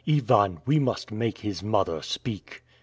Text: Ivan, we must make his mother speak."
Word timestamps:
Ivan, 0.09 0.61
we 0.65 0.79
must 0.79 1.11
make 1.11 1.37
his 1.41 1.61
mother 1.61 2.01
speak." 2.01 2.63